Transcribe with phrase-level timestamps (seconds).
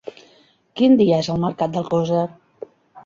[0.79, 2.25] Quin dia és el mercat d'Alcosser?